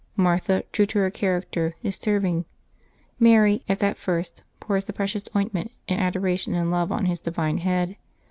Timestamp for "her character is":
0.97-1.95